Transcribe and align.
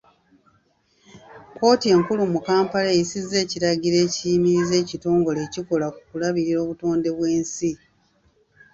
Kkooti 1.51 1.87
enkulu 1.95 2.23
mu 2.33 2.39
Kampala 2.45 2.89
eyisizza 2.91 3.35
ekiragiro 3.45 3.97
ekiyimirizza 4.05 4.75
ekitongole 4.83 5.39
ekikola 5.47 5.85
ku 5.95 6.01
kulabirira 6.09 6.59
obutonde 6.61 7.09
bw'ensi. 7.15 7.71